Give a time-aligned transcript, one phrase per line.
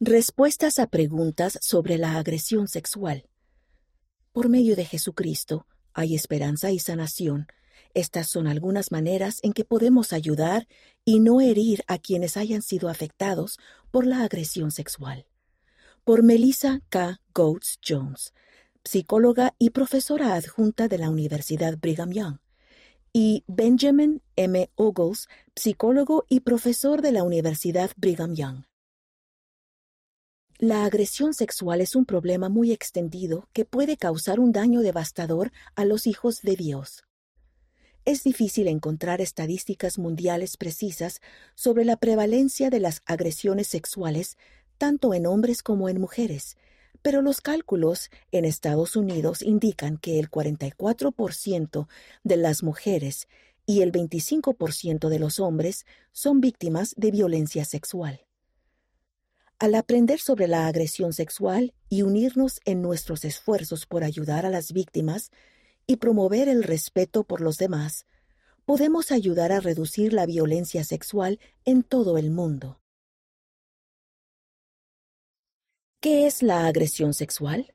[0.00, 3.30] Respuestas a preguntas sobre la agresión sexual.
[4.32, 7.46] Por medio de Jesucristo hay esperanza y sanación.
[7.94, 10.68] Estas son algunas maneras en que podemos ayudar
[11.06, 13.58] y no herir a quienes hayan sido afectados
[13.90, 15.24] por la agresión sexual.
[16.04, 17.22] Por Melissa K.
[17.34, 18.34] Goetz Jones,
[18.84, 22.36] psicóloga y profesora adjunta de la Universidad Brigham Young,
[23.14, 24.68] y Benjamin M.
[24.74, 28.64] Ogles, psicólogo y profesor de la Universidad Brigham Young.
[30.58, 35.84] La agresión sexual es un problema muy extendido que puede causar un daño devastador a
[35.84, 37.04] los hijos de Dios.
[38.06, 41.20] Es difícil encontrar estadísticas mundiales precisas
[41.54, 44.38] sobre la prevalencia de las agresiones sexuales
[44.78, 46.56] tanto en hombres como en mujeres,
[47.02, 51.86] pero los cálculos en Estados Unidos indican que el 44%
[52.24, 53.28] de las mujeres
[53.66, 58.25] y el 25% de los hombres son víctimas de violencia sexual.
[59.58, 64.72] Al aprender sobre la agresión sexual y unirnos en nuestros esfuerzos por ayudar a las
[64.72, 65.30] víctimas
[65.86, 68.04] y promover el respeto por los demás,
[68.66, 72.82] podemos ayudar a reducir la violencia sexual en todo el mundo.
[76.02, 77.74] ¿Qué es la agresión sexual?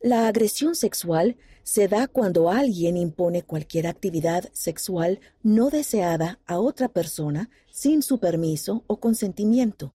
[0.00, 6.88] La agresión sexual se da cuando alguien impone cualquier actividad sexual no deseada a otra
[6.88, 9.94] persona sin su permiso o consentimiento.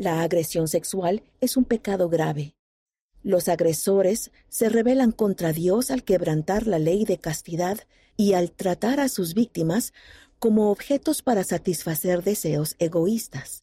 [0.00, 2.56] La agresión sexual es un pecado grave.
[3.22, 7.80] Los agresores se rebelan contra Dios al quebrantar la ley de castidad
[8.16, 9.92] y al tratar a sus víctimas
[10.38, 13.62] como objetos para satisfacer deseos egoístas.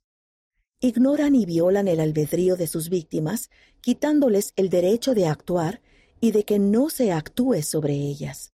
[0.80, 3.50] Ignoran y violan el albedrío de sus víctimas,
[3.82, 5.82] quitándoles el derecho de actuar
[6.22, 8.54] y de que no se actúe sobre ellas.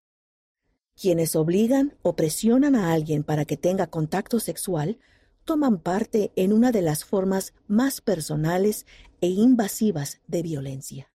[0.98, 4.98] Quienes obligan o presionan a alguien para que tenga contacto sexual
[5.44, 8.86] toman parte en una de las formas más personales
[9.20, 11.12] e invasivas de violencia.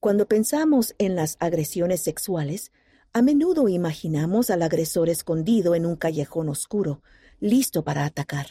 [0.00, 2.72] Cuando pensamos en las agresiones sexuales,
[3.12, 7.02] a menudo imaginamos al agresor escondido en un callejón oscuro,
[7.40, 8.46] listo para atacar.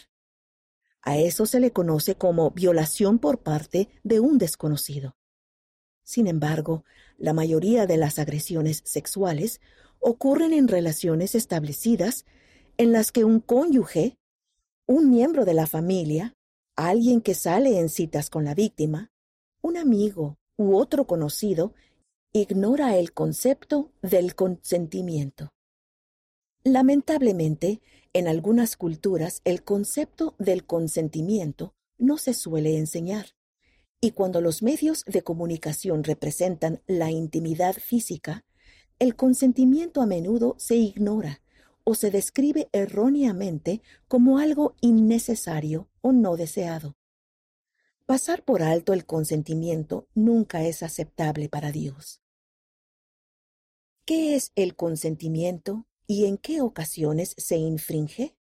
[1.02, 5.18] A eso se le conoce como violación por parte de un desconocido.
[6.04, 6.86] Sin embargo,
[7.18, 9.62] la mayoría de las agresiones sexuales
[10.00, 12.26] ocurren en relaciones establecidas
[12.78, 14.18] en las que un cónyuge,
[14.88, 16.34] un miembro de la familia,
[16.76, 19.12] alguien que sale en citas con la víctima,
[19.62, 21.74] un amigo u otro conocido,
[22.34, 25.50] ignora el concepto del consentimiento.
[26.64, 27.82] Lamentablemente,
[28.14, 33.28] en algunas culturas el concepto del consentimiento no se suele enseñar,
[34.02, 38.44] y cuando los medios de comunicación representan la intimidad física,
[39.00, 41.43] el consentimiento a menudo se ignora
[41.84, 46.96] o se describe erróneamente como algo innecesario o no deseado.
[48.06, 52.22] Pasar por alto el consentimiento nunca es aceptable para Dios.
[54.06, 58.36] ¿Qué es el consentimiento y en qué ocasiones se infringe?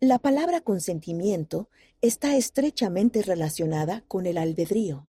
[0.00, 1.70] La palabra consentimiento
[2.00, 5.07] está estrechamente relacionada con el albedrío.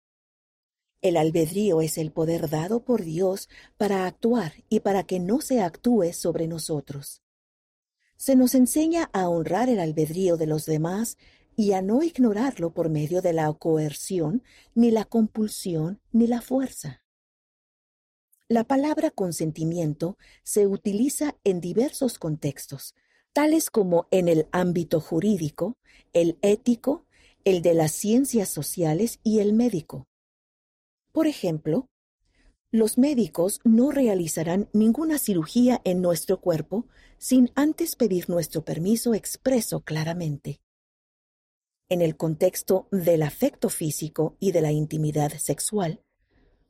[1.01, 5.61] El albedrío es el poder dado por Dios para actuar y para que no se
[5.61, 7.21] actúe sobre nosotros.
[8.17, 11.17] Se nos enseña a honrar el albedrío de los demás
[11.55, 14.43] y a no ignorarlo por medio de la coerción,
[14.75, 17.01] ni la compulsión, ni la fuerza.
[18.49, 22.93] La palabra consentimiento se utiliza en diversos contextos,
[23.31, 25.77] tales como en el ámbito jurídico,
[26.11, 27.05] el ético,
[27.45, 30.09] el de las ciencias sociales y el médico.
[31.11, 31.89] Por ejemplo,
[32.71, 36.87] los médicos no realizarán ninguna cirugía en nuestro cuerpo
[37.17, 40.61] sin antes pedir nuestro permiso expreso claramente.
[41.89, 46.03] En el contexto del afecto físico y de la intimidad sexual,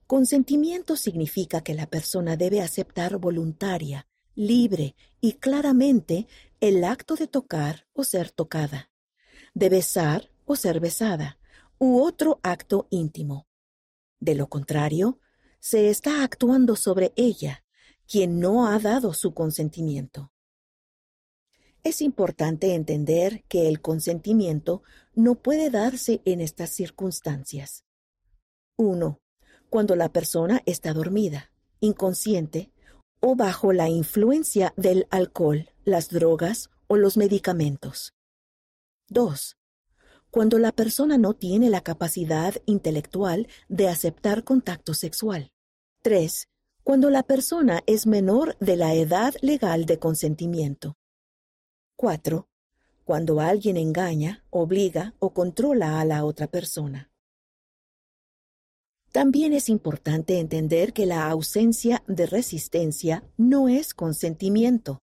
[0.07, 6.27] consentimiento significa que la persona debe aceptar voluntaria, libre y claramente
[6.61, 8.89] el acto de tocar o ser tocada,
[9.53, 11.37] de besar o ser besada,
[11.77, 13.48] u otro acto íntimo.
[14.19, 15.19] De lo contrario,
[15.59, 17.63] se está actuando sobre ella,
[18.07, 20.31] quien no ha dado su consentimiento.
[21.83, 24.83] Es importante entender que el consentimiento
[25.13, 27.85] no puede darse en estas circunstancias.
[28.75, 29.19] 1.
[29.69, 32.71] Cuando la persona está dormida, inconsciente
[33.21, 38.13] o bajo la influencia del alcohol, las drogas o los medicamentos.
[39.07, 39.58] 2
[40.31, 45.51] cuando la persona no tiene la capacidad intelectual de aceptar contacto sexual.
[46.03, 46.47] 3.
[46.83, 50.95] Cuando la persona es menor de la edad legal de consentimiento.
[51.95, 52.47] 4.
[53.03, 57.09] cuando alguien engaña, obliga o controla a la otra persona.
[59.11, 64.99] También es importante entender que la ausencia de resistencia no es consentimiento.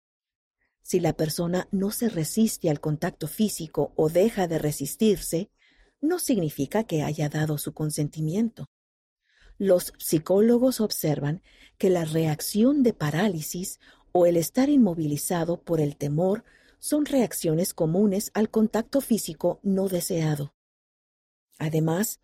[0.83, 5.51] Si la persona no se resiste al contacto físico o deja de resistirse,
[6.01, 8.69] no significa que haya dado su consentimiento.
[9.59, 11.43] Los psicólogos observan
[11.79, 13.79] que la reacción de parálisis
[14.11, 16.45] o el estar inmovilizado por el temor
[16.79, 20.53] son reacciones comunes al contacto físico no deseado.
[21.59, 22.21] Además,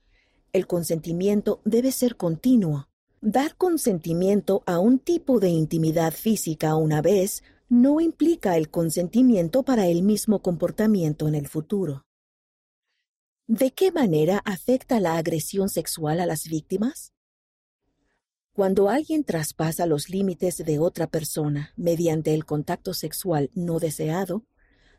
[0.52, 2.88] el consentimiento debe ser continuo.
[3.20, 9.86] Dar consentimiento a un tipo de intimidad física una vez no implica el consentimiento para
[9.86, 12.06] el mismo comportamiento en el futuro.
[13.46, 17.12] ¿De qué manera afecta la agresión sexual a las víctimas?
[18.52, 24.44] Cuando alguien traspasa los límites de otra persona mediante el contacto sexual no deseado,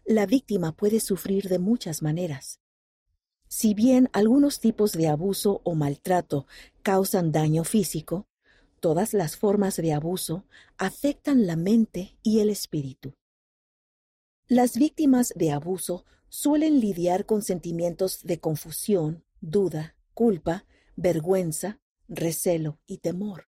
[0.06, 2.60] la víctima puede sufrir de muchas maneras.
[3.48, 6.45] Si bien algunos tipos de abuso o maltrato
[6.83, 8.29] causan daño físico,
[8.80, 10.46] todas las formas de abuso
[10.78, 13.14] afectan la mente y el espíritu.
[14.48, 20.66] Las víctimas de abuso suelen lidiar con sentimientos de confusión, duda, culpa,
[20.96, 23.48] vergüenza, recelo y temor.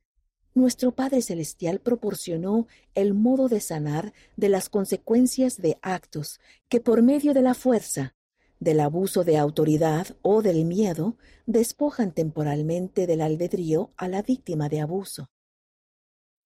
[0.53, 7.03] nuestro Padre Celestial proporcionó el modo de sanar de las consecuencias de actos que por
[7.03, 8.15] medio de la fuerza,
[8.61, 11.17] del abuso de autoridad o del miedo
[11.47, 15.31] despojan temporalmente del albedrío a la víctima de abuso.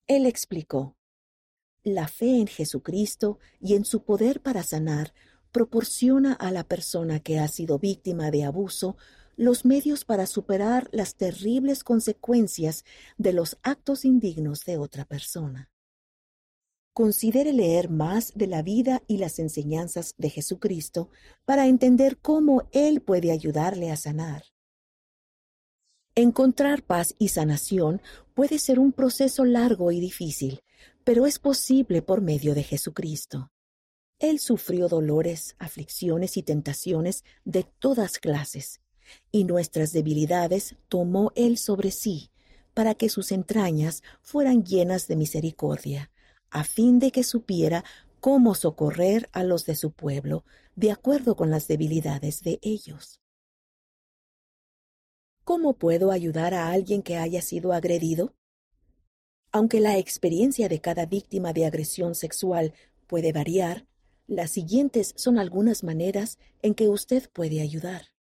[0.06, 0.97] Él explicó,
[1.84, 5.14] la fe en Jesucristo y en su poder para sanar
[5.52, 8.96] proporciona a la persona que ha sido víctima de abuso
[9.36, 12.84] los medios para superar las terribles consecuencias
[13.16, 15.70] de los actos indignos de otra persona
[16.98, 21.10] considere leer más de la vida y las enseñanzas de Jesucristo
[21.44, 24.42] para entender cómo Él puede ayudarle a sanar.
[26.16, 28.02] Encontrar paz y sanación
[28.34, 30.64] puede ser un proceso largo y difícil,
[31.08, 33.50] pero es posible por medio de Jesucristo.
[34.18, 38.82] Él sufrió dolores, aflicciones y tentaciones de todas clases,
[39.32, 42.30] y nuestras debilidades tomó Él sobre sí,
[42.74, 46.10] para que sus entrañas fueran llenas de misericordia,
[46.50, 47.86] a fin de que supiera
[48.20, 50.44] cómo socorrer a los de su pueblo,
[50.76, 53.22] de acuerdo con las debilidades de ellos.
[55.42, 58.34] ¿Cómo puedo ayudar a alguien que haya sido agredido?
[59.50, 62.74] Aunque la experiencia de cada víctima de agresión sexual
[63.06, 63.86] puede variar,
[64.26, 68.12] las siguientes son algunas maneras en que usted puede ayudar.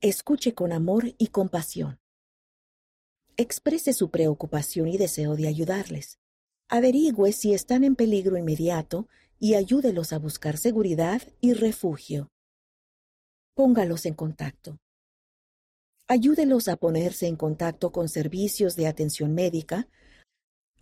[0.00, 2.00] Escuche con amor y compasión.
[3.36, 6.18] Exprese su preocupación y deseo de ayudarles.
[6.68, 9.08] Averigüe si están en peligro inmediato
[9.40, 12.30] y ayúdelos a buscar seguridad y refugio.
[13.54, 14.78] Póngalos en contacto.
[16.06, 19.88] Ayúdelos a ponerse en contacto con servicios de atención médica,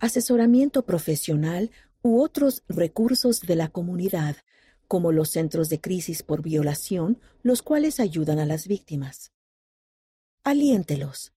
[0.01, 4.35] asesoramiento profesional u otros recursos de la comunidad,
[4.87, 9.31] como los centros de crisis por violación, los cuales ayudan a las víctimas.
[10.43, 11.33] Aliéntelos.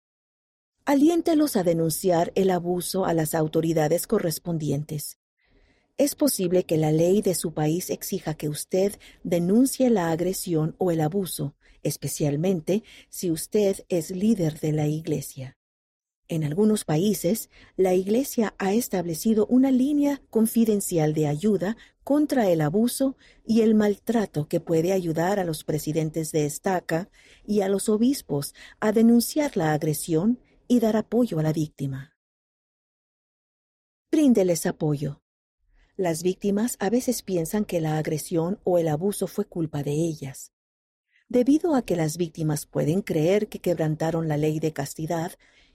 [0.86, 5.18] Aliéntelos a denunciar el abuso a las autoridades correspondientes.
[5.98, 10.90] Es posible que la ley de su país exija que usted denuncie la agresión o
[10.90, 15.58] el abuso, especialmente si usted es líder de la Iglesia.
[16.28, 23.16] En algunos países, la Iglesia ha establecido una línea confidencial de ayuda contra el abuso
[23.46, 27.10] y el maltrato que puede ayudar a los presidentes de estaca
[27.46, 32.16] y a los obispos a denunciar la agresión y dar apoyo a la víctima.
[34.10, 35.20] Bríndeles apoyo.
[35.96, 40.52] Las víctimas a veces piensan que la agresión o el abuso fue culpa de ellas.
[41.28, 45.32] Debido a que las víctimas pueden creer que quebrantaron la ley de castidad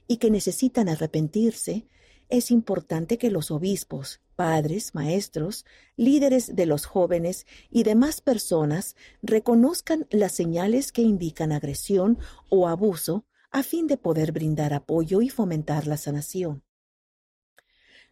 [0.10, 1.88] y que necesitan arrepentirse,
[2.30, 5.66] es importante que los obispos, padres, maestros,
[5.98, 12.18] líderes de los jóvenes y demás personas reconozcan las señales que indican agresión
[12.50, 16.64] o abuso a fin de poder brindar apoyo y fomentar la sanación.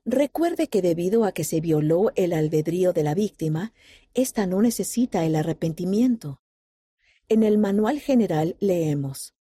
[0.05, 3.73] Recuerde que debido a que se violó el albedrío de la víctima,
[4.13, 6.43] ésta no necesita el arrepentimiento.
[7.27, 9.36] En el manual general leemos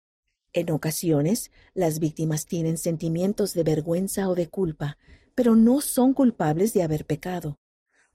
[0.54, 4.98] en ocasiones, las víctimas tienen sentimientos de vergüenza o de culpa,
[5.34, 7.58] pero no son culpables de haber pecado.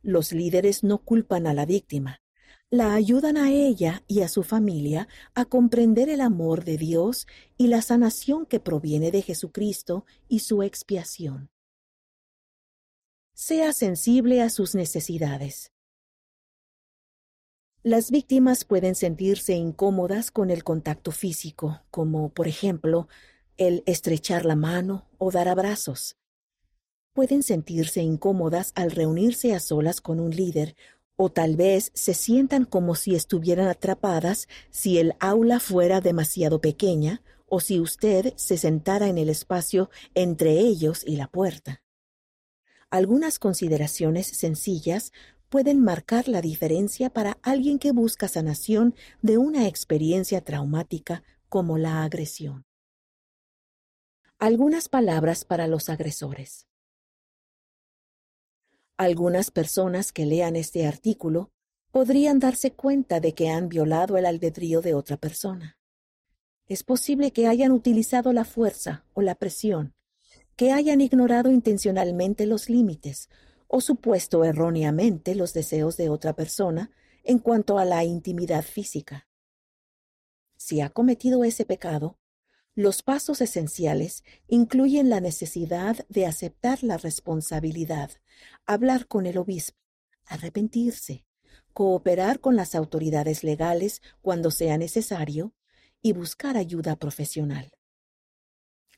[0.01, 2.21] Los líderes no culpan a la víctima,
[2.69, 7.27] la ayudan a ella y a su familia a comprender el amor de Dios
[7.57, 11.49] y la sanación que proviene de Jesucristo y su expiación.
[13.33, 15.71] Sea sensible a sus necesidades.
[17.83, 23.07] Las víctimas pueden sentirse incómodas con el contacto físico, como por ejemplo
[23.55, 26.17] el estrechar la mano o dar abrazos.
[27.13, 30.75] Pueden sentirse incómodas al reunirse a solas con un líder
[31.15, 37.21] o tal vez se sientan como si estuvieran atrapadas si el aula fuera demasiado pequeña
[37.47, 41.81] o si usted se sentara en el espacio entre ellos y la puerta.
[42.89, 45.13] Algunas consideraciones sencillas
[45.49, 52.03] pueden marcar la diferencia para alguien que busca sanación de una experiencia traumática como la
[52.03, 52.65] agresión.
[54.37, 56.67] Algunas palabras para los agresores.
[58.95, 61.51] Algunas personas que lean este artículo
[61.91, 65.77] podrían darse cuenta de que han violado el albedrío de otra persona.
[66.67, 69.95] Es posible que hayan utilizado la fuerza o la presión,
[70.55, 73.29] que hayan ignorado intencionalmente los límites
[73.69, 76.91] o supuesto erróneamente los deseos de otra persona
[77.23, 79.27] en cuanto a la intimidad física.
[80.57, 82.17] Si ha cometido ese pecado,
[82.73, 88.11] los pasos esenciales incluyen la necesidad de aceptar la responsabilidad,
[88.65, 89.77] hablar con el obispo,
[90.25, 91.25] arrepentirse,
[91.71, 95.53] cooperar con las autoridades legales cuando sea necesario
[96.01, 97.71] y buscar ayuda profesional.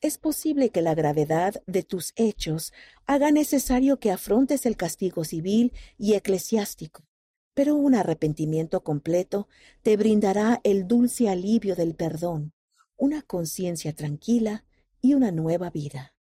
[0.01, 2.74] Es posible que la gravedad de tus hechos
[3.05, 7.03] haga necesario que afrontes el castigo civil y eclesiástico,
[7.53, 9.48] pero un arrepentimiento completo
[9.84, 12.51] te brindará el dulce alivio del perdón,
[12.98, 14.65] una conciencia tranquila
[15.01, 16.15] y una nueva vida.